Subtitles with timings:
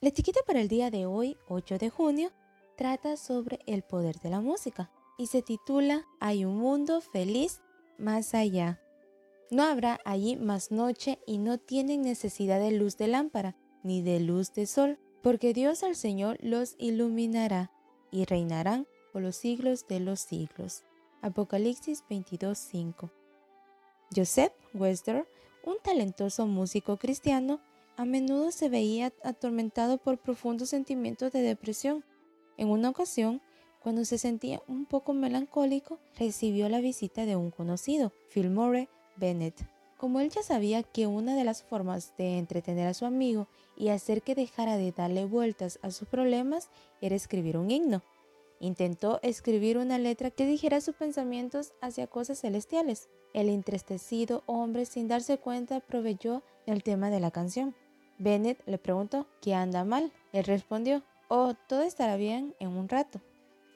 [0.00, 2.30] La etiqueta para el día de hoy, 8 de junio,
[2.76, 7.60] trata sobre el poder de la música y se titula Hay un mundo feliz
[7.98, 8.80] más allá.
[9.50, 14.20] No habrá allí más noche y no tienen necesidad de luz de lámpara ni de
[14.20, 17.72] luz de sol, porque Dios al Señor los iluminará
[18.12, 20.84] y reinarán por los siglos de los siglos.
[21.22, 23.10] Apocalipsis 22:5.
[24.14, 25.26] Joseph Wester,
[25.64, 27.60] un talentoso músico cristiano,
[27.98, 32.04] a menudo se veía atormentado por profundos sentimientos de depresión.
[32.56, 33.42] En una ocasión,
[33.82, 39.68] cuando se sentía un poco melancólico, recibió la visita de un conocido, Philmore Bennett.
[39.96, 43.88] Como él ya sabía que una de las formas de entretener a su amigo y
[43.88, 46.70] hacer que dejara de darle vueltas a sus problemas
[47.00, 48.04] era escribir un himno,
[48.60, 53.08] intentó escribir una letra que dijera sus pensamientos hacia cosas celestiales.
[53.34, 57.74] El entristecido hombre, sin darse cuenta, proveyó el tema de la canción.
[58.18, 60.12] Bennett le preguntó, ¿qué anda mal?
[60.32, 63.20] Él respondió, oh, todo estará bien en un rato.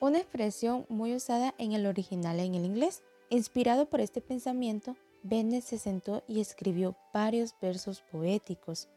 [0.00, 3.02] Una expresión muy usada en el original en el inglés.
[3.30, 8.88] Inspirado por este pensamiento, Bennett se sentó y escribió varios versos poéticos.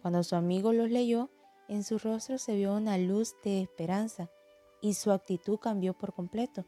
[0.00, 1.30] Cuando su amigo los leyó,
[1.68, 4.30] en su rostro se vio una luz de esperanza
[4.80, 6.64] y su actitud cambió por completo.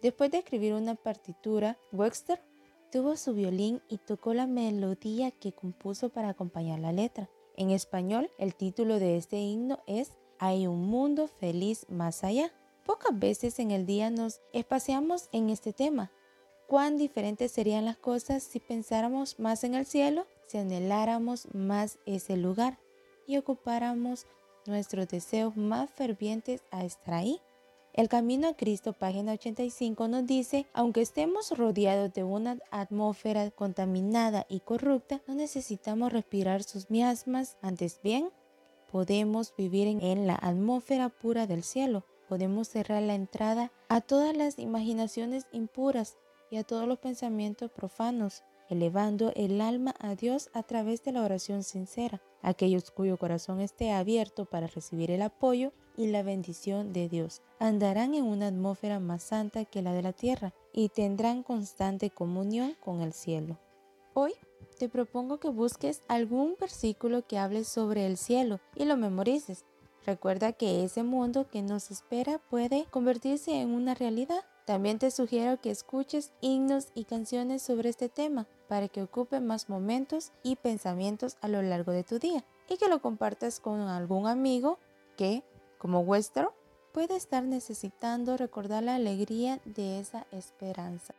[0.00, 2.42] Después de escribir una partitura, Webster
[2.90, 7.30] tuvo su violín y tocó la melodía que compuso para acompañar la letra.
[7.56, 12.52] En español, el título de este himno es Hay un mundo feliz más allá.
[12.84, 16.10] Pocas veces en el día nos espaciamos en este tema,
[16.66, 22.36] cuán diferentes serían las cosas si pensáramos más en el cielo, si anheláramos más ese
[22.36, 22.78] lugar
[23.26, 24.26] y ocupáramos
[24.66, 27.40] nuestros deseos más fervientes a estar ahí.
[27.94, 34.46] El Camino a Cristo, página 85, nos dice, aunque estemos rodeados de una atmósfera contaminada
[34.48, 38.30] y corrupta, no necesitamos respirar sus miasmas, antes bien,
[38.90, 42.06] podemos vivir en la atmósfera pura del cielo.
[42.30, 46.16] Podemos cerrar la entrada a todas las imaginaciones impuras
[46.50, 51.24] y a todos los pensamientos profanos, elevando el alma a Dios a través de la
[51.24, 52.22] oración sincera.
[52.42, 58.14] Aquellos cuyo corazón esté abierto para recibir el apoyo y la bendición de Dios andarán
[58.14, 63.00] en una atmósfera más santa que la de la tierra y tendrán constante comunión con
[63.00, 63.58] el cielo.
[64.14, 64.32] Hoy
[64.78, 69.64] te propongo que busques algún versículo que hable sobre el cielo y lo memorices.
[70.04, 75.60] Recuerda que ese mundo que nos espera puede convertirse en una realidad también te sugiero
[75.60, 81.36] que escuches himnos y canciones sobre este tema para que ocupe más momentos y pensamientos
[81.40, 84.78] a lo largo de tu día y que lo compartas con algún amigo
[85.16, 85.42] que,
[85.78, 86.48] como Wester,
[86.92, 91.14] puede estar necesitando recordar la alegría de esa esperanza.